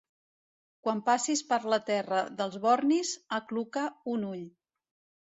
[0.85, 3.85] Quan passis per la terra dels bornis, acluca
[4.15, 4.41] un ull.